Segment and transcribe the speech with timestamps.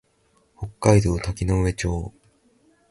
[0.57, 2.11] 北海道滝上町